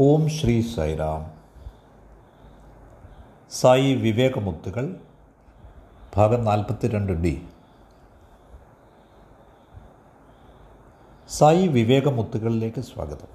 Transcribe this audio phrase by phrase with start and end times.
[0.00, 1.34] ഓം ശ്രീ സൈറാം.
[3.50, 4.96] സായി വിവേകമുത്തുകൾ
[6.16, 7.44] ഭാഗം നാൽപ്പത്തിരണ്ട് ഡി.
[11.28, 13.28] സായി വിവേകമുത്തുകളിലേക്ക് സ്വാഗതം.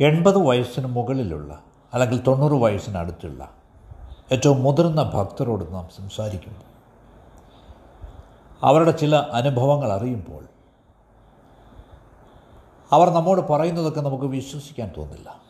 [0.00, 1.62] എൺപത് വയസ്സിന് മുകളിലുള്ള
[1.94, 3.50] അല്ലെങ്കിൽ തൊണ്ണൂറ് വയസ്സിനടുത്തുള്ള
[4.32, 6.64] ഏറ്റവും മുതിർന്ന ഭക്തരോട് നാം സംസാരിക്കുമ്പോൾ
[8.66, 10.53] അവരുടെ ചില അനുഭവങ്ങൾ അറിയുമ്പോൾ
[12.92, 15.44] അവർ നമ്മോട് പറയുന്നതൊക്കെ നമുക്ക് വിശ്വസിക്കാൻ തോന്നില്ല.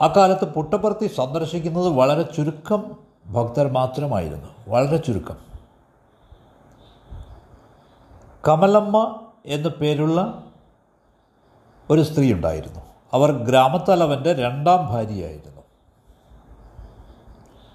[0.00, 2.96] അക്കാലത്ത് പുട്ടപ്പർത്തി സന്ദർശിക്കുന്നത് വളരെ ചുരുക്കം
[3.26, 4.48] ഭക്തർ മാത്രമായിരുന്നു.
[4.68, 5.36] വളരെ ചുരുക്കം.
[8.48, 10.44] കമലമ്മ എന്നു പേരുള്ള
[11.90, 12.80] ഒരു സ്ത്രീ ഉണ്ടായിരുന്നു.
[13.12, 15.62] അവർ ഗ്രാമത്തലവന്റെ രണ്ടാം ഭാര്യയായിരുന്നു.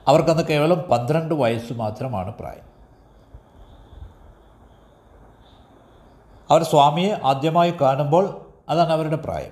[0.07, 2.70] അവർക്കന്ന് കേവലം പന്ത്രണ്ട് വയസ്സ് മാത്രമാണ് പ്രായം.
[6.51, 9.51] അവർ സ്വാമിയെ ആദ്യമായി കാണുമ്പോൾ അതാണ് അവരുടെ പ്രായം.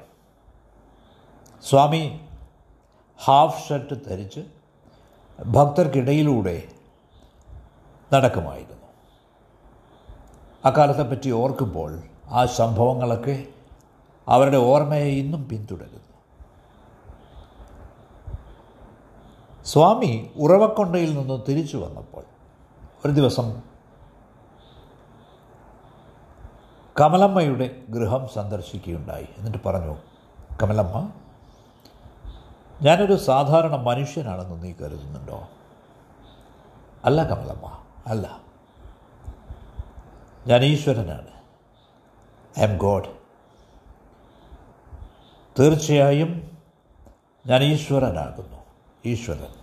[1.69, 2.19] സ്വാമി
[3.23, 4.39] ഹാഫ് ഷർട്ട് ധരിച്ച്
[5.45, 6.63] ഭക്തർക്കിടയിലൂടെ
[8.13, 8.87] നടക്കുമായിരുന്നു.
[10.65, 13.47] അക്കാലത്തെപ്പറ്റി ഓർക്കുമ്പോൾ ആ സംഭവങ്ങളൊക്കെ
[14.27, 15.99] അവരുടെ ഓർമ്മയെ ഇന്നും പിന്തുടരുന്നു.
[19.65, 22.23] സ്വാമി ഉറവക്കൊണ്ടയിൽ നിന്ന് തിരിച്ചു വന്നപ്പോൾ
[23.05, 23.68] ഒരു ദിവസം
[26.99, 29.27] കമലമ്മയുടെ ഗൃഹം സന്ദർശിക്കുകയുണ്ടായി.
[29.37, 29.97] എന്നിട്ട് പറഞ്ഞു
[30.63, 31.11] കമലമ്മ
[32.81, 35.47] ഞാനൊരു സാധാരണ മനുഷ്യനാണെന്ന് നീ കരുതുന്നുണ്ടോ?
[37.05, 38.41] അല്ല കമലമ്മ അല്ല.
[40.47, 41.27] ഞാൻ ഈശ്വരനാണ്.
[42.59, 43.09] I am God.
[45.59, 46.57] തീർച്ചയായും
[47.47, 48.57] ഞാൻ ഈശ്വരനാകുന്നു.
[49.05, 49.53] ഈശ്വരൻ.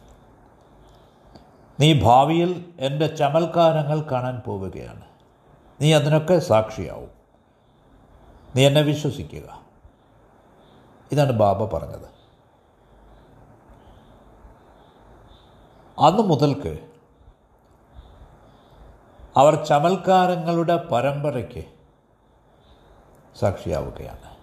[1.81, 5.03] നീ ഭാവിയിൽ എന്റെ ചമൽക്കാരങ്ങൾ കാണാൻ പോവുകയാണ്.
[5.81, 7.16] നീ അതിനൊക്കെ സാക്ഷിയാവും.
[8.57, 9.62] നീ എന്നെ വിശ്വസിക്കുക.
[11.12, 12.17] ഇതാണ് ബാബ പറഞ്ഞത്.
[15.99, 16.78] അന്ന് മുതൽക്ക്
[19.37, 21.65] അവർ ചമൽക്കാരങ്ങളുടെ പരമ്പരയ്ക്ക്
[23.39, 24.37] സാക്ഷിയാവുകയാണ്.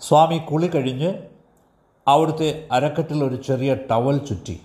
[0.00, 1.14] സ്വാമി കുളി കഴിഞ്ഞ്
[2.08, 4.60] അവിടുത്തെ അരക്കെട്ടിൽ ഒരു ചെറിയ ടവൽ ചുറ്റി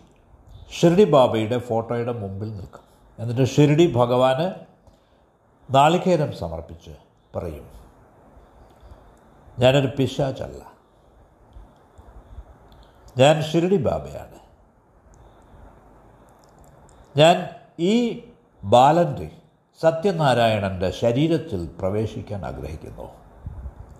[0.79, 2.81] ഷിർഡി ബാബയുടെ ഫോട്ടോയുടെ മുമ്പിൽ നിൽക്കും.
[3.19, 4.68] എന്നിട്ട് ഷിർഡി ഭഗവാന്
[5.71, 6.91] നാളികേരം സമർപ്പിച്ച്
[7.35, 7.67] പറയും.
[9.59, 10.73] ഞാനൊരു പിശാചല്ല.
[13.17, 14.39] ഞാൻ ഷിരടി ബാബയാണ്.
[17.17, 18.23] ഞാൻ ഈ
[18.63, 19.31] ബാലന്റെ
[19.81, 23.11] സത്യനാരായണന്റെ ശരീരത്തിൽ പ്രവേശിക്കാൻ ആഗ്രഹിക്കുന്നു.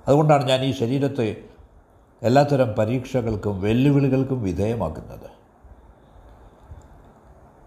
[0.08, 1.46] അതുകൊണ്ടാണ് ഞാൻ ഈ ശരീരത്തെ
[2.24, 5.30] എല്ലാത്തരം പരീക്ഷകൾക്കും വെല്ലുവിളികൾക്കും വിധേയമാക്കുന്നത്.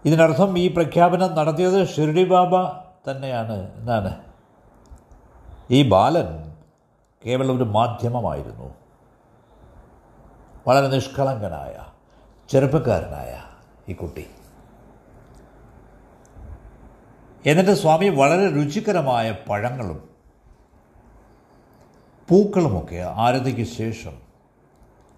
[0.05, 3.73] ഇതിനർത്ഥം ഈ പ്രഖ്യാപനം നടത്തിയത് ഷിർഡി ബാബ തന്നെയാണ്.
[3.73, 4.21] എന്നാണ്
[5.71, 6.55] ഈ ബാലൻ
[7.25, 8.73] കേവലം ഒരു മാധ്യമമായിരുന്നു.
[10.67, 11.85] വളരെ നിഷ്കളങ്കനായ
[12.49, 13.43] ചെറുപ്പക്കാരനായ
[13.89, 14.27] ഈ കുട്ടി.
[17.45, 20.09] എന്നിട്ട് സ്വാമി വളരെ രുചികരമായ പഴങ്ങളും
[22.29, 24.21] പൂക്കളുമൊക്കെ ആരതിക്ക് ശേഷം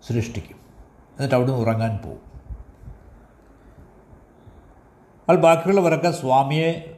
[0.07, 0.57] സൃഷ്ടിക്കും.
[1.15, 2.25] എന്നിട്ട് അവിടുന്ന് ഉറങ്ങാൻ പോകും
[5.29, 6.94] അത് ബാക്കിയുള്ളവരൊക്കെ സ്വാമിയെ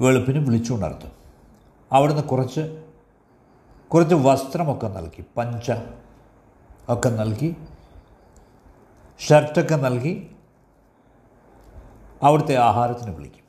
[0.00, 1.12] വെളുപ്പിന് വിളിച്ചുണർത്തും.
[1.92, 2.84] അവിടുന്ന് കുറച്ച്
[3.88, 5.72] കുറച്ച് വസ്ത്രമൊക്കെ നൽകി പഞ്ച
[6.88, 7.56] ഒക്കെ നൽകി
[9.18, 10.30] ഷർട്ടൊക്കെ നൽകി
[12.22, 13.44] അവിടുത്തെ ആഹാരത്തിന് വിളിക്കും.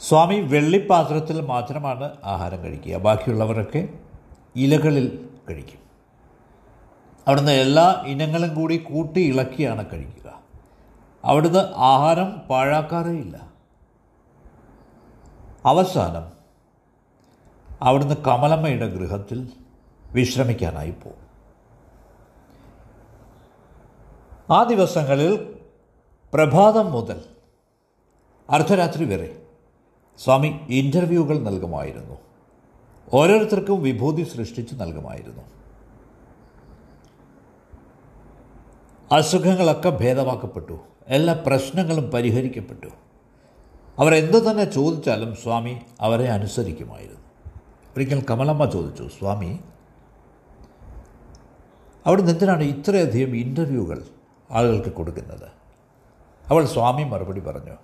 [0.00, 2.96] സ്വാമി വെള്ളിപ്പാത്രത്തിൽ മാത്രമാണ് ആഹാരം കഴിക്കുക.
[2.96, 3.88] ബാക്കിയുള്ളവരൊക്കെ
[4.56, 5.80] ഇലകളിൽ കഴിക്കും.
[7.28, 10.40] അവിടുന്ന് എല്ലാ ഇനങ്ങളും കൂടി കൂട്ടി ഇളക്കിയാണ് കഴിക്കുക.
[11.24, 13.50] അവിടുന്ന് ആഹാരം പാഴാക്കാറേയില്ല
[15.66, 16.32] അവസാനം
[17.82, 19.52] അവിടുന്ന് കമലമ്മയുടെ ഗൃഹത്തിൽ
[20.12, 21.30] വിശ്രമിക്കാനായി പോകും
[24.50, 25.56] ആ ദിവസങ്ങളിൽ
[26.32, 27.24] പ്രഭാതം മുതൽ
[28.50, 29.46] അർദ്ധരാത്രി വരെ
[30.18, 32.16] സ്വാമി ഇന്റർവ്യൂകൾ നൽകുമായിരുന്നു.
[33.14, 35.42] ഓരോരുത്തർക്കും വിഭൂതി സൃഷ്ടിച്ച് നൽകുമായിരുന്നു.
[39.12, 40.89] അസുഖങ്ങളൊക്കെ ഭേദമാക്കപ്പെട്ടു.
[41.08, 42.86] എല്ലാ പ്രശ്നങ്ങളും പരിഹരിക്കപ്പെട്ടു.
[43.98, 47.20] അവർ എന്തു തന്നെ ചോദിച്ചാലും സ്വാമി അവരെ അനുസരിക്കുമായിരുന്നു.
[47.96, 49.60] ഒരിക്കൽ കമലമ്മ ചോദിച്ചു സ്വാമി
[52.06, 54.02] അവിടുന്ന് എന്തിനാണ് ഇത്രയധികം ഇന്റർവ്യൂകൾ
[54.50, 55.48] ആളുകൾക്ക് കൊടുക്കുന്നത്?
[56.46, 57.76] അവൾ സ്വാമി മറുപടി പറഞ്ഞു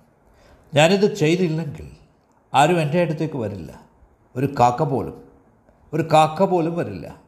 [0.73, 1.91] ഞാനിത് ചെയ്തില്ലെങ്കിൽ
[2.53, 3.81] ആരും എന്റെ അടുത്തേക്ക് വരില്ല.
[4.35, 5.23] ഒരു കാക്ക പോലും
[5.93, 7.21] ഒരു കാക്ക പോലും വരില്ല.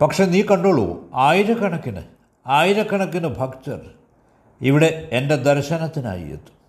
[0.00, 2.19] പക്ഷെ നീ കണ്ടോളൂ ആയിരക്കണക്കിന്
[2.50, 3.90] ആയിരക്കണക്കിന് ഭക്തർ
[4.60, 6.60] ഇവിടെ എന്റെ ദർശനത്തിനായി എത്തും.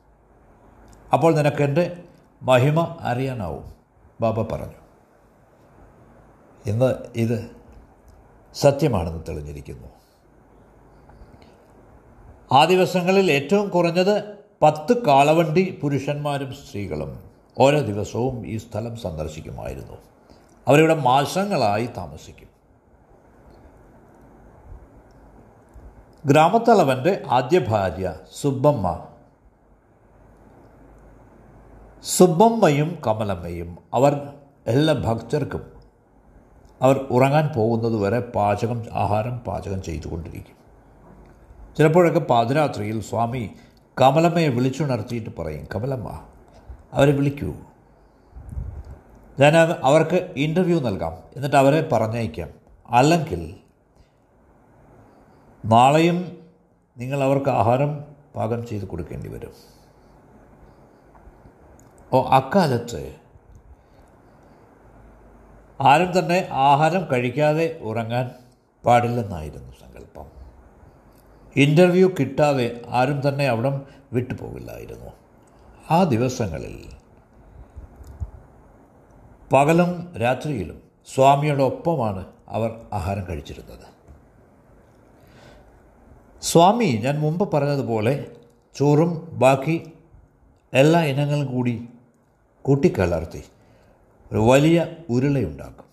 [1.13, 2.03] അപ്പോൾ നിനക്കെന്റെ
[2.43, 3.71] മഹിമ അറിയാനാവും
[4.21, 4.73] ബാബ പറഞ്ഞു.
[6.65, 7.51] ഇന്ന് ഇത്
[8.53, 9.87] സത്യമാണെന്ന് തെളിഞ്ഞിരിക്കുന്നു.
[12.51, 17.23] ആ ദിവസങ്ങളിൽ ഏറ്റവും കുറഞ്ഞത് പത്ത് കാളവണ്ടി പുരുഷന്മാരും സ്ത്രീകളും
[17.59, 19.97] ഓരോ ദിവസവും ഈ സ്ഥലം സന്ദർശിക്കുമായിരുന്നു.
[20.67, 22.60] അവരിവിടെ മാസങ്ങളായി താമസിക്കും.
[26.25, 29.00] ഗ്രാമത്തലവന്റെ ആദ്യ ഭാര്യ സുബ്ബമ്മ.
[32.03, 34.33] സുബ്ബമ്മയും കമലമ്മയും അവർ
[34.68, 35.62] എല്ലാ ഭക്തർക്കും
[36.81, 40.56] അവർ ഉറങ്ങാൻ പോകുന്നതുവരെ പാചകം ആഹാരം പാചകം ചെയ്തുകൊണ്ടിരിക്കും.
[41.77, 43.50] ചിലപ്പോഴൊക്കെ പാതിരാത്രിയിൽ സ്വാമി
[44.01, 46.19] കമലമ്മയെ വിളിച്ചുണർത്തിയിട്ട് പറയും കമലമ്മ
[46.94, 47.53] അവരെ വിളിക്കൂ.
[49.39, 51.17] ഞാൻ അവർക്ക് ഇന്റർവ്യൂ നൽകാം.
[51.35, 52.50] എന്നിട്ട് അവരെ പറഞ്ഞയക്കാം.
[52.91, 53.60] അല്ലെങ്കിൽ
[55.65, 56.47] നാളെയും
[56.97, 58.05] നിങ്ങൾ അവർക്ക് ആഹാരം
[58.35, 59.53] പാകം ചെയ്ത് കൊടുക്കേണ്ടി വരും.
[62.13, 63.15] ഓ അക്കാലത്ത്
[65.79, 68.31] ആരും തന്നെ ആഹാരം കഴിക്കാതെ ഉറങ്ങാൻ
[68.85, 70.25] പാടില്ലെന്നായിരുന്നു സങ്കല്പം.
[71.55, 75.11] ഇന്റർവ്യൂ കിട്ടാതെ ആരും തന്നെ അവിടം വിട്ടുപോകില്ലായിരുന്നു
[75.91, 76.89] ആ ദിവസങ്ങളിൽ
[79.53, 80.81] പകലും രാത്രിയിലും
[81.15, 83.90] സ്വാമിയോടൊപ്പമാണ് അവർ ആഹാരം കഴിച്ചിരുന്നത്.
[86.51, 88.25] സ്വാമി ഞാൻ മുമ്പ് പറഞ്ഞതുപോലെ
[88.75, 89.94] ചോറും ബാക്കി
[90.74, 91.88] എല്ലാ ഇനങ്ങളും കൂടി
[92.62, 93.44] കൂട്ടിക്കലർത്തി
[94.31, 95.86] ഒരു വലിയ ഉരുളയുണ്ടാക്കും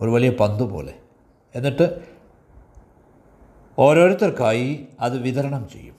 [0.00, 0.94] ഒരു വലിയ പന്ത് പോലെ.
[1.54, 2.02] എന്നിട്ട്
[3.78, 5.96] ഓരോരുത്തർക്കായി അത് വിതരണം ചെയ്യും.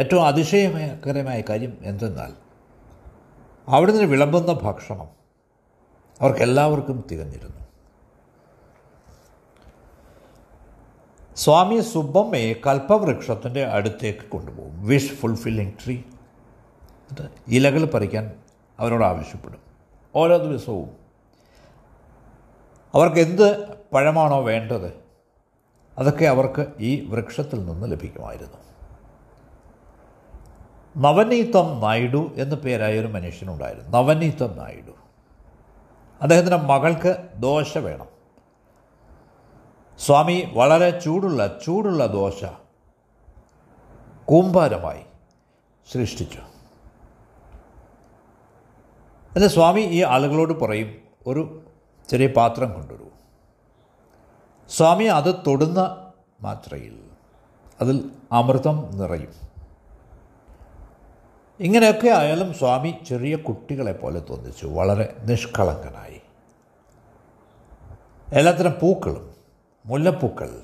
[0.00, 2.32] ഏറ്റവും അതിശയകരമായ കാര്യം എന്തെന്നാൽ
[3.68, 5.08] അവിടെ നിന്ന് വിളമ്പുന്ന ഭക്ഷണം
[6.20, 7.65] അവർക്കെല്ലാവർക്കും തികഞ്ഞിരുന്നു.
[11.36, 14.86] സ്വാമി സുബ്ബമ്മയെ കൽപ്പവൃക്ഷത്തിന്റെ അടുത്തേക്ക് കൊണ്ടുപോകും.
[14.86, 16.02] വിഷ് ഫുൾഫില്ലിംഗ് ട്രീ
[17.48, 18.32] ഇലകൾ പറിക്കാൻ
[18.80, 19.60] അവരോട് ആവശ്യപ്പെടും.
[20.14, 20.90] ഓരോ ദിവസവും.
[22.94, 24.92] അവർക്ക് എന്ത് പഴമാണോ വേണ്ടത്
[25.98, 28.58] അതൊക്കെ അവർക്ക് ഈ വൃക്ഷത്തിൽ നിന്ന് ലഭിക്കുമായിരുന്നു.
[30.96, 33.98] നവനീതം നായിഡു എന്ന പേരായ ഒരു മനുഷ്യനുണ്ടായിരുന്നു.
[33.98, 34.92] നവനീതം നായിഡു.
[36.22, 38.15] അദ്ദേഹത്തിന്റെ മകൾക്ക് ദോശ വേണം.
[39.98, 42.44] സ്വാമി വളരെ ചൂടുള്ള ചൂടുള്ള ദോശ
[44.24, 45.02] കൂമ്പാരമായി
[45.92, 46.38] സൃഷ്ടിച്ചു.
[49.36, 50.96] എന്നാൽ സ്വാമി ഈ ആളുകളോട് പറയും
[51.26, 51.62] ഒരു
[52.10, 53.06] ചെറിയ പാത്രം കൊണ്ടുവരൂ.
[54.68, 57.10] സ്വാമി അത് തൊടുന്ന മാത്രയിൽ
[57.80, 59.32] അതിൽ അമൃതം നിറയും.
[61.60, 66.20] ഇങ്ങനെയൊക്കെ ആയാലും സ്വാമി ചെറിയ കുട്ടികളെ പോലെ തോന്നിച്ചു വളരെ നിഷ്കളങ്കനായി.
[68.32, 69.25] എല്ലാത്തരം പൂക്കളും
[69.86, 70.62] മുല്ലപ്പൂക്കൾ.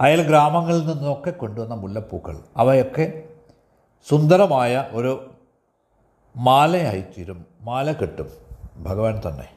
[0.00, 2.38] അയൽ ഗ്രാമങ്ങളിൽ നിന്നൊക്കെ കൊണ്ടുവന്ന മുല്ലപ്പൂക്കൾ.
[2.56, 3.22] അവയൊക്കെ
[4.08, 5.34] സുന്ദരമായ ഒരു
[6.36, 8.30] മാലയായി തീരും മാല കെട്ടും.
[8.76, 9.52] ഭഗവാൻ തന്നെ.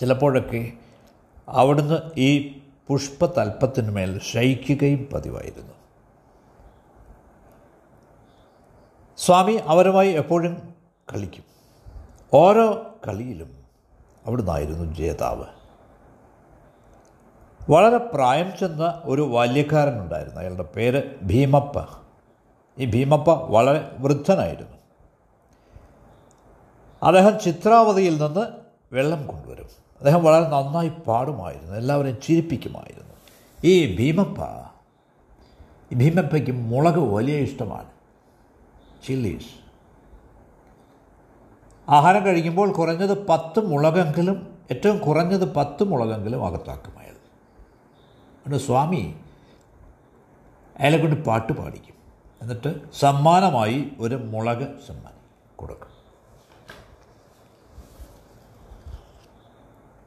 [0.00, 0.72] ചിലപ്പോഴൊക്കെ
[1.48, 5.72] അവിടുന്ന് ഈ പുഷ്പതൽപ്പത്തിന്മേൽ ശയിക്കുകയും പതിവായിരുന്നു.
[9.16, 10.74] സ്വാമി അവരുമായി എപ്പോഴും
[11.12, 11.44] കളിക്കും.
[12.34, 13.61] ഓരോ കളിയിലും
[14.26, 15.44] അവിടുന്നായിരുന്നു ജേതാവ്.
[17.70, 20.40] വളരെ പ്രായം ചെന്ന ഒരു ബാല്യക്കാരനുണ്ടായിരുന്നു.
[20.40, 21.86] അയാളുടെ പേര് ഭീമപ്പ.
[22.78, 24.76] ഈ ഭീമപ്പ വളരെ വൃദ്ധനായിരുന്നു.
[27.02, 28.46] അദ്ദേഹം ചിത്രാവതിയിൽ നിന്ന്
[28.92, 29.66] വെള്ളം കൊണ്ടുവരും.
[29.98, 31.74] അദ്ദേഹം വളരെ നന്നായി പാടുമായിരുന്നു.
[31.74, 33.14] എല്ലാവരെയും ചിരിപ്പിക്കുമായിരുന്നു.
[33.64, 34.38] ഈ ഭീമപ്പ
[35.92, 37.90] ഈ ഭീമപ്പയ്ക്ക് മുളക് വലിയ ഇഷ്ടമാണ്.
[39.06, 39.61] ചില്ലീസ്
[41.92, 47.30] ആഹാരം കഴിക്കുമ്പോൾ കുറഞ്ഞത് പത്ത് മുളകെങ്കിലും ഏറ്റവും കുറഞ്ഞത് പത്ത് മുളകെങ്കിലും അകത്താക്കുമായിരുന്നു.
[48.46, 49.16] എന്നിട്ട് സ്വാമി
[50.80, 51.94] അയാളെ കൊണ്ട് പാട്ട് പാടിക്കും.
[52.42, 55.22] എന്നിട്ട് സമ്മാനമായി ഒരു മുളക് സമ്മാനം
[55.56, 55.88] കൊടുക്കും.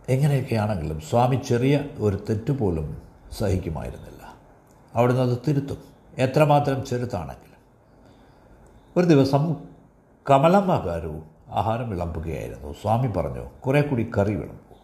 [0.09, 3.01] എങ്ങനെയൊക്കെയാണെങ്കിലും സ്വാമി ചെറിയ ഒരു തെറ്റ് പോലും
[3.31, 4.33] സഹിക്കുമായിരുന്നില്ല.
[4.95, 5.83] അവിടുന്ന് അത് തിരുത്തും.
[6.17, 7.61] എത്രമാത്രം ചെറുതാണെങ്കിലും.
[8.97, 9.55] ഒരു ദിവസം
[10.29, 12.73] കമലമ്മകാരു ആഹാരം വിളമ്പുകയായിരുന്നു.
[12.81, 14.75] സ്വാമി പറഞ്ഞു കുറേ കൂടി കറി വിളമ്പു.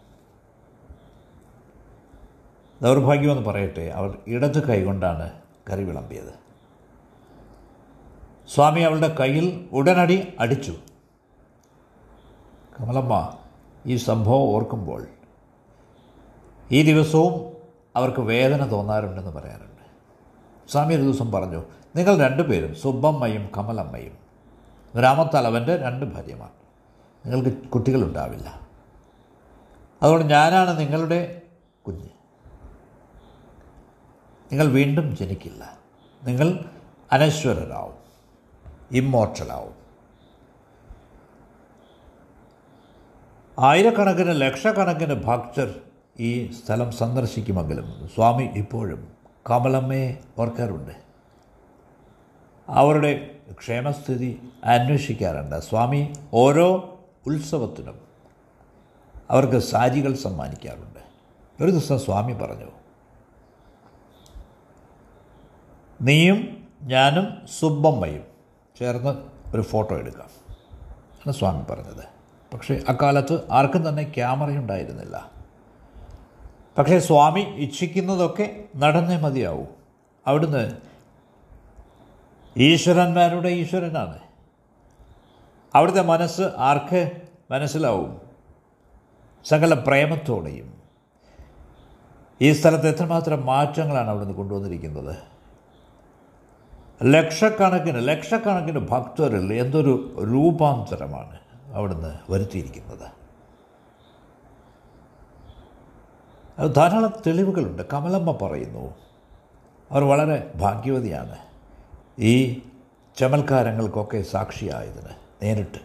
[2.81, 5.31] ദൗർഭാഗ്യമെന്ന് പറയട്ടെ അവർ ഇടത് കൈകൊണ്ടാണ്
[5.71, 6.41] കറി വിളമ്പിയത്.
[8.47, 10.75] സ്വാമി അവളുടെ കയ്യിൽ ഉടനടി അടിച്ചു.
[12.79, 13.37] കമലമ്മ
[13.85, 15.07] ഈ സംഭവം ഓർക്കുമ്പോൾ
[16.71, 17.57] ഈ ദിവസവും
[17.95, 19.81] അവർക്ക് വേദന തോന്നാറുണ്ടെന്ന് പറയാറുണ്ട്.
[20.71, 21.63] സ്വാമി ഒരു ദിവസം പറഞ്ഞു
[21.95, 24.30] നിങ്ങൾ രണ്ടുപേരും സുബ്ബമ്മയും കമലമ്മയും
[24.95, 26.49] ഗ്രാമത്തലവന്റെ രണ്ട് ഭാര്യമാർ.
[27.25, 28.67] നിങ്ങൾക്ക് കുട്ടികളുണ്ടാവില്ല.
[30.03, 31.41] അതുകൊണ്ട് ഞാനാണ് നിങ്ങളുടെ
[31.87, 32.09] കുഞ്ഞ്.
[34.51, 35.77] നിങ്ങൾ വീണ്ടും ജനിക്കില്ല.
[36.23, 36.65] നിങ്ങൾ
[37.11, 37.93] അനശ്വരരാവും.
[38.91, 39.81] ഇമ്മോർട്ടലാവും.
[43.59, 45.79] ആയിരക്കണക്കിന് ലക്ഷക്കണക്കിന് ഭക്തർ
[46.19, 49.11] ഈ സ്ഥലം സന്ദർശിക്കുമെങ്കിലും സ്വാമി ഇപ്പോഴും
[49.49, 51.10] കമലമ്മയെ ഓർക്കാറുണ്ട്.
[52.69, 55.59] അവരുടെ ക്ഷേമസ്ഥിതി അന്വേഷിക്കാറുണ്ട്.
[55.59, 58.01] സ്വാമി ഓരോ ഉത്സവത്തിനും
[59.29, 60.99] അവർക്ക് സാരികൾ സമ്മാനിക്കാറുണ്ട്.
[61.63, 62.71] ഒരു ദിവസം സ്വാമി പറഞ്ഞു
[66.01, 68.23] നീയും ഞാനും സുബ്ബമ്മയും
[68.79, 70.29] ചേർന്ന് ഒരു ഫോട്ടോ എടുക്കാം.
[71.15, 72.05] ആണ് സ്വാമി പറഞ്ഞത്.
[72.53, 75.31] പക്ഷേ അക്കാലത്ത് ആർക്കും തന്നെ ക്യാമറയുണ്ടായിരുന്നില്ല
[76.77, 79.63] പക്ഷേ സ്വാമി ഇച്ഛിക്കുന്നതൊക്കെ നടന്നേ മതിയാവൂ.
[80.27, 80.90] അവിടുന്ന്
[82.57, 84.19] ഈശ്വരന്മാരുടെ ഈശ്വരനാണ്.
[85.75, 87.11] അവിടുത്തെ മനസ്സ് ആർക്ക്
[87.51, 88.21] മനസ്സിലാവും?
[89.45, 90.81] സകല പ്രേമത്തോടെയും.
[92.41, 95.15] ഈ സ്ഥലത്ത് എത്രമാത്രം മാറ്റങ്ങളാണ് അവിടുന്ന് കൊണ്ടുവന്നിരിക്കുന്നത്?
[97.03, 101.39] ലക്ഷക്കണക്കിന് ലക്ഷക്കണക്കിന് ഭക്തരിൽ എന്തൊരു രൂപാന്തരമാണ്
[101.73, 103.21] അവിടുന്ന് വരുത്തിയിരിക്കുന്നത്.
[106.75, 107.83] ധാരാളം തെളിവുകളുണ്ട്.
[107.93, 108.95] കമലമ്മ പറയുന്നു
[109.91, 111.50] അവർ വളരെ ഭാഗ്യവതിയാണ്.
[112.19, 112.61] ഈ
[113.17, 115.09] ചമൽക്കാരങ്ങൾക്കൊക്കെ സാക്ഷിയായതിന്
[115.43, 115.77] നേരിട്ട്.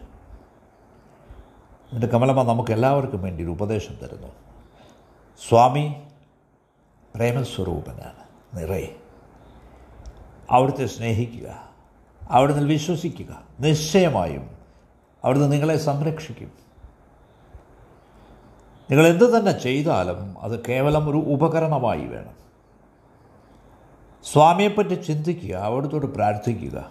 [1.93, 4.29] എന്നിട്ട് കമലമ്മ നമുക്ക് എല്ലാവർക്കും വേണ്ടി ഒരു ഉപദേശം തരുന്നു.
[5.49, 5.95] സ്വാമി
[7.15, 8.27] പ്രേമസ്വരൂപനാണ്
[8.59, 8.97] നിറയെ.
[10.51, 11.69] അവിടുത്തെ സ്നേഹിക്കുക
[12.31, 14.51] അവിടുന്ന് വിശ്വസിക്കുക നിശ്ചയമായും
[15.25, 16.53] അവിടുന്ന് നിങ്ങളെ സംരക്ഷിക്കും.
[18.91, 22.46] നിങ്ങൾ എന്ത് തന്നെ ചെയ്താലും അത് കേവലം ഒരു ഉപകരണമായി വേണം.
[24.33, 26.91] സ്വാമിയെപ്പറ്റി ചിന്തിക്കുക അവിടുത്തോട് പ്രാർത്ഥിക്കുക.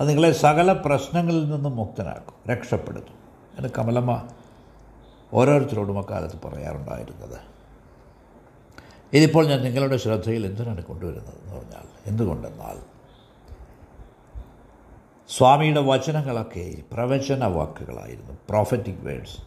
[0.00, 3.18] അത് നിങ്ങളെ സകല പ്രശ്നങ്ങളിൽ നിന്നും മുക്തനാക്കും രക്ഷപ്പെടുത്തും.
[3.58, 4.28] എന്ന് കമലമ്മ
[5.32, 7.38] ഓരോരുത്തരോടും അക്കാലത്ത് പറയാറുണ്ടായിരുന്നത്.
[9.12, 12.80] ഇതിപ്പോൾ ഞാൻ നിങ്ങളുടെ ശ്രദ്ധയിൽ എന്തിനാണ് കൊണ്ടുവരുന്നത് എന്ന് പറഞ്ഞാൽ എന്തുകൊണ്ടെന്നാൽ
[15.28, 19.42] സ്വാമിയുടെ വചനങ്ങളൊക്കെ പ്രവചന വാക്കുകളായിരുന്നു പ്രോഫറ്റിക് വേർഡ്സ്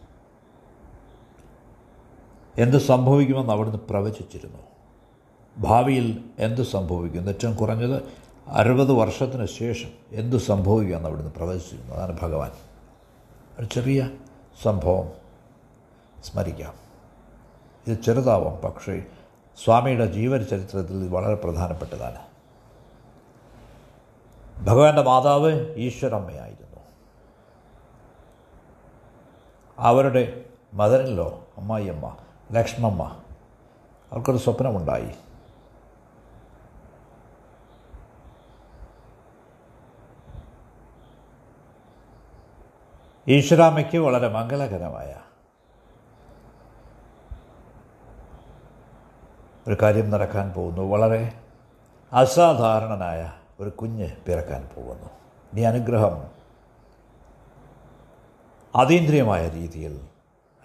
[2.60, 4.69] എന്ത് സംഭവിക്കുമെന്ന് അവിടുന്ന് പ്രവചിച്ചിരുന്നു.
[5.58, 7.28] ഭാവിയിൽ എന്ത് സംഭവിക്കും?
[7.28, 8.02] ഏറ്റവും കുറഞ്ഞത്
[8.48, 11.94] അറുപത് വർഷത്തിന് ശേഷം എന്ത് സംഭവിക്കുമെന്ന് അവിടുന്ന് പ്രവചിച്ചിരുന്നു.
[11.94, 12.50] അതാണ് ഭഗവാൻ.
[13.58, 14.10] ഒരു ചെറിയ
[14.62, 15.08] സംഭവം.
[16.24, 16.74] സ്മരിക്കാം.
[17.86, 19.04] ഇത് ചെറുതാവാം പക്ഷേ
[19.64, 22.18] സ്വാമിയുടെ ജീവന ചരിത്രത്തിൽ ഇത് വളരെ പ്രധാനപ്പെട്ടതാണ്.
[24.64, 26.80] ഭഗവാന്റെ മാതാവ് ഈശ്വരമ്മയായിരുന്നു.
[29.78, 32.16] അവരുടെ മദറിലോ അമ്മായിയമ്മ
[32.52, 33.16] ലക്ഷ്മമ്മ
[34.12, 35.10] അവർക്കൊരു സ്വപ്നമുണ്ടായി.
[43.30, 45.14] ഈശ്വരാമ്മയ്ക്ക് വളരെ മംഗളകരമായ
[49.68, 50.82] ഒരു കാര്യം നടക്കാൻ പോകുന്നു.
[50.82, 51.32] വളരെ
[52.12, 55.10] അസാധാരണനായ ഒരു കുഞ്ഞ് പിറക്കാൻ പോകുന്നു.
[55.54, 56.30] ഈ അനുഗ്രഹം
[58.76, 60.00] അതീന്ദ്രിയമായ രീതിയിൽ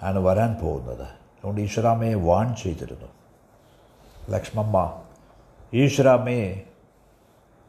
[0.04, 1.04] ആണ് വരാൻ പോകുന്നത്.
[1.04, 3.08] അതുകൊണ്ട് ഈശ്വരാമയെ വാൺ ചെയ്തിരുന്നു.
[4.30, 5.04] ലക്ഷ്മമ്മ
[5.74, 6.64] ഈശ്വരാമയെ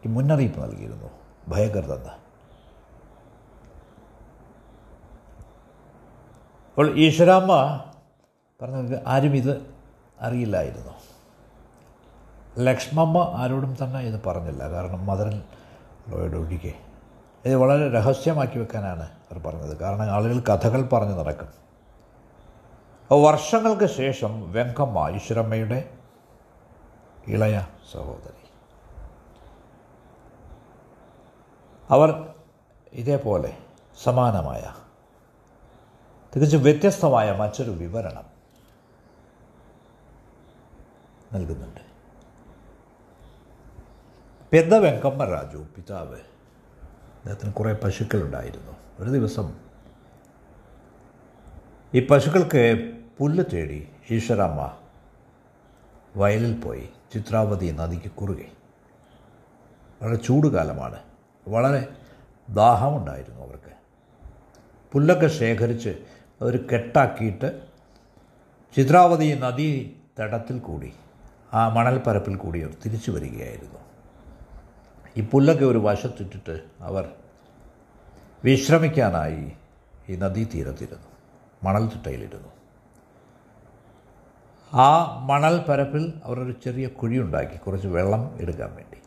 [0.07, 1.11] മുന്നറിയിപ്പ് നൽകിയിരുന്നു.
[1.49, 2.26] ഭയകരുതെന്ന്
[6.77, 7.81] അപ്പോൾ ഈശ്വരാമ്മ
[8.63, 9.67] പറഞ്ഞത് ആരും ഇത്
[10.21, 10.93] അറിയില്ലായിരുന്നു.
[12.59, 14.69] ലക്ഷ്മമ്മ ആരോടും തന്നെ ഇത് പറഞ്ഞില്ല.
[14.69, 15.43] കാരണം മദറിൻ
[16.09, 16.75] ലോയുടെ ഒഴികെ.
[17.45, 19.79] ഇത് വളരെ രഹസ്യമാക്കി വെക്കാനാണ് അവർ പറഞ്ഞത്.
[19.79, 21.49] കാരണം ആളുകൾ കഥകൾ പറഞ്ഞു നടക്കും.
[23.23, 25.91] വർഷങ്ങൾക്ക് ശേഷം വെങ്കമ്മ ഈശ്വരമ്മയുടെ
[27.27, 28.49] ഇളയ സഹോദരി.
[31.91, 32.29] അവർ
[32.93, 33.57] ഇതേപോലെ
[34.05, 34.86] സമാനമായ
[36.37, 38.25] തികച്ചും വ്യത്യസ്തമായ മറ്റൊരു വിവരണം
[41.33, 41.81] നൽകുന്നുണ്ട്.
[44.53, 46.15] പെദ്ദ വെങ്കമ്മ രാജു പിതാവ്.
[46.15, 48.73] അദ്ദേഹത്തിന് കുറേ പശുക്കളുണ്ടായിരുന്നു.
[48.99, 49.61] ഒരു ദിവസം
[51.95, 54.77] ഈ പശുക്കൾക്ക് പുല്ല് തേടി ഈശ്വരമ്മ
[56.17, 58.53] വയലിൽ പോയി ചിത്രാവതി നദിക്ക് കുറുകെ.
[60.03, 61.03] വളരെ ചൂടുകാലമാണ്.
[61.49, 61.97] വളരെ
[62.49, 63.77] ദാഹമുണ്ടായിരുന്നു അവർക്ക്.
[64.93, 67.63] പുല്ലൊക്കെ ശേഖരിച്ച് ഒരു കെട്ടാക്കിയിട്ട്
[68.77, 69.91] ചിത്രാവതി നദീ
[70.21, 70.93] തടത്തിൽ കൂടി
[71.55, 73.79] ആ മണൽപ്പരപ്പിൽ കൂടി അവർ തിരിച്ചു വരികയായിരുന്നു.
[75.17, 77.13] ഈ പുല്ലൊക്കെ ഒരു വശത്തിട്ടിട്ട് അവർ
[78.45, 79.53] വിശ്രമിക്കാനായി
[80.09, 81.09] ഈ നദീതീരത്തിരുന്നു
[81.63, 82.49] മണൽ ചിട്ടയിലിരുന്നു
[84.73, 88.99] ആ മണൽ പരപ്പിൽ അവർ ഒരു ചെറിയ കുഴിയുണ്ടാക്കി കുറച്ച് വെള്ളം എടുക്കാൻ വേണ്ടി.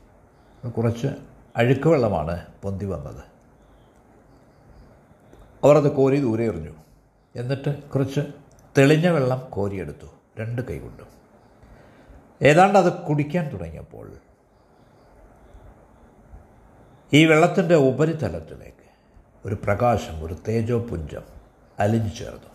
[0.69, 1.07] കുറച്ച്
[1.55, 3.23] അഴുക്ക് വെള്ളമാണ് പൊന്തി വന്നത്.
[5.63, 6.88] അവർ അത് കോരി ദൂരെ എറിഞ്ഞു.
[7.35, 8.21] എന്നിട്ട് കുറച്ച്
[8.77, 10.05] തെളിഞ്ഞ വെള്ളം കോരിയെടുത്തു.
[10.39, 11.07] രണ്ട് കൈ കൊണ്ടും.
[12.41, 14.17] ഏതാണ്ട് അത് കുടിക്കാൻ തുടങ്ങിയപ്പോൾ
[17.13, 18.89] ഈ വെള്ളത്തിന്റെ ഉപരിതലത്തിലേക്ക്
[19.45, 21.23] ഒരു പ്രകാശം ഒരു തേജോ തേജോപുഞ്ചം
[21.79, 22.49] അലിഞ്ഞു ചേർന്നു.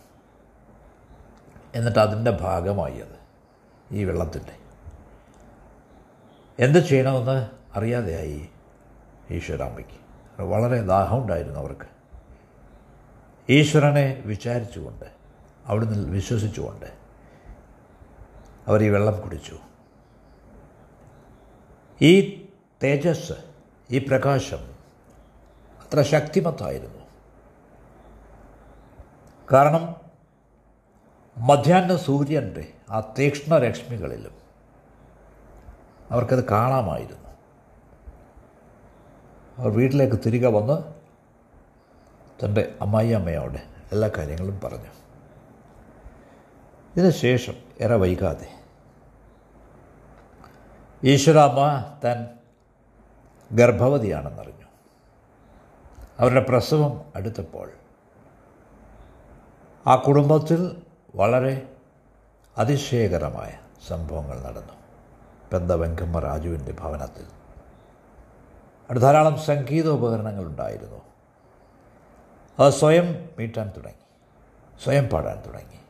[1.75, 3.19] എന്നിട്ട് അതിന്റെ ഭാഗമായി അത്
[3.93, 4.57] ഈ വെള്ളത്തിന്റെ
[6.59, 8.49] എന്ത് ചെയ്യണമെന്ന് അറിയാതെയായി
[9.31, 11.94] ഈശ്വരാമ്പയ്ക്ക് വളരെ ദാഹമുണ്ടായിരുന്നു അവർക്ക്.
[13.49, 15.05] ഈശ്വരനെ വിചാരിച്ചുകൊണ്ട്
[15.67, 16.87] അവിടുന്ന് വിശ്വസിച്ചുകൊണ്ട്
[18.67, 19.59] അവർ ഈ വെള്ളം കുടിച്ചു.
[22.01, 22.47] ഈ
[22.83, 23.33] തേജസ്
[23.91, 24.75] ഈ പ്രകാശം
[25.83, 27.05] അത്ര ശക്തിമത്തായിരുന്നു.
[29.53, 29.97] കാരണം
[31.39, 34.33] മധ്യാഹ്ന സൂര്യന്റെ ആ തീക്ഷ്ണ രശ്മികളിലും
[36.11, 37.31] അവർക്കത് കാണാമായിരുന്നു.
[39.59, 41.03] അവർ വീട്ടിലേക്ക് തിരികെ വന്ന്
[42.45, 43.59] തന്റെ അമ്മായി അമ്മയോട്
[43.93, 44.91] എല്ലാ കാര്യങ്ങളും പറഞ്ഞു.
[46.97, 48.49] ഇതിനുശേഷം ഏറെ വൈകാതെ
[51.05, 52.38] ഈശ്വരാമ്മ താൻ
[53.53, 54.64] ഗർഭവതിയാണെന്നറിഞ്ഞു.
[56.19, 57.71] അവരുടെ പ്രസവം അടുത്തപ്പോൾ
[59.87, 60.83] ആ കുടുംബത്തിൽ
[61.14, 61.73] വളരെ
[62.59, 63.53] അതിശയകരമായ
[63.88, 64.73] സംഭവങ്ങൾ നടന്നു.
[65.53, 67.26] പെന്തവെങ്കമ്മ രാജുവിന്റെ ഭവനത്തിൽ
[68.99, 71.13] ധാരാളം സംഗീതോപകരണങ്ങൾ ഉണ്ടായിരുന്നു.
[72.58, 73.99] അത് സ്വയം മീട്ടാൻ തുടങ്ങി.
[74.84, 75.80] സ്വയം പാടാൻ തുടങ്ങി.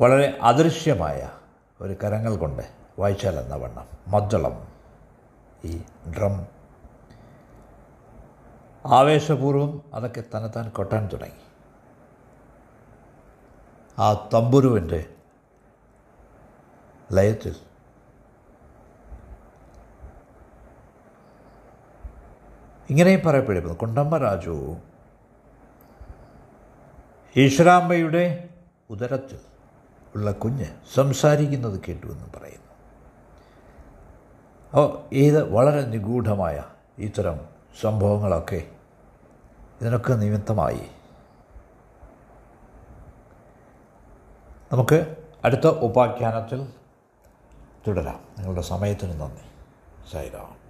[0.00, 1.30] വളരെ അദൃശ്യമായ
[1.80, 2.62] ഒരു കരങ്ങൾ കൊണ്ട്
[2.98, 3.88] വായിച്ചാൽ എന്ന വണ്ണം.
[4.08, 4.68] മദ്ദളം
[5.64, 5.82] ഈ
[6.16, 6.46] ഡ്രം.
[8.86, 11.44] ആവേശപൂർവം അതൊക്കെ തന്നെത്താൻ കൊട്ടാൻ തുടങ്ങി.
[13.98, 15.14] ആ തമ്പുരുവിന്റെ
[17.12, 17.73] ലയത്തിൽ
[22.90, 23.74] ഇങ്ങനെയും പറയപ്പെടുന്നു.
[23.74, 24.76] കുണ്ടമ്മ രാജു
[27.36, 28.48] ഈശ്വരാമ്മയുടെ
[28.90, 29.38] ഉദരത്തിൽ
[30.16, 32.74] ഉള്ള കുഞ്ഞ് സംസാരിക്കുന്നത് കേട്ടു എന്ന് പറയുന്നു.
[34.70, 36.64] അപ്പോൾ ഇത് വളരെ നിഗൂഢമായ
[36.98, 37.40] ഇത്തരം
[37.80, 38.66] സംഭവങ്ങളൊക്കെ
[39.80, 40.90] ഇതിനൊക്കെ നിമിത്തമായി.
[44.72, 46.68] നമുക്ക് അടുത്ത ഉപാഖ്യാനത്തിൽ
[47.86, 48.20] തുടരാം.
[48.38, 49.44] നിങ്ങളുടെ സമയത്തിന് നന്ദി.
[50.12, 50.63] സൈറാം